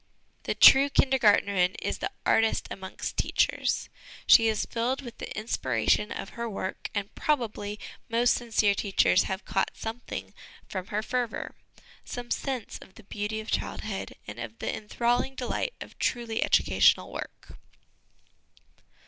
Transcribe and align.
The 0.45 0.53
1 0.53 0.57
86 0.63 0.65
HOME 0.65 0.79
EDUCATION 0.79 1.09
true 1.11 1.19
Kindergdrtnerin 1.53 1.75
is 1.79 1.97
the 1.99 2.09
artist 2.25 2.67
amongst 2.71 3.17
teachers; 3.17 3.87
she 4.25 4.47
is 4.47 4.65
filled 4.65 5.03
with 5.03 5.19
the 5.19 5.29
inspiration 5.37 6.11
of 6.11 6.29
her 6.29 6.49
work, 6.49 6.89
and 6.95 7.13
probably 7.13 7.79
most 8.09 8.33
sincere 8.33 8.73
teachers 8.73 9.25
have 9.25 9.45
caught 9.45 9.69
some 9.77 9.99
thing 10.07 10.33
from 10.67 10.87
her 10.87 11.03
fervour, 11.03 11.53
some 12.03 12.31
sense 12.31 12.79
of 12.81 12.95
the 12.95 13.03
beauty 13.03 13.39
of 13.41 13.51
childhood, 13.51 14.15
and 14.25 14.39
of 14.39 14.57
the 14.57 14.75
enthralling 14.75 15.35
delight 15.35 15.75
of 15.79 15.99
truly 15.99 16.43
educational 16.43 17.13
work. 17.13 17.51